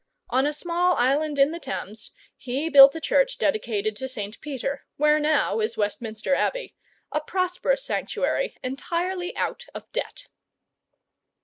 [0.31, 4.41] On a small island in the Thames he built a church dedicated to St.
[4.41, 6.75] Peter, where now is Westminster Abbey,
[7.11, 10.25] a prosperous sanctuary entirely out of debt.